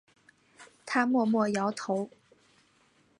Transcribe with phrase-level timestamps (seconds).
[0.83, 2.09] 他默默摇头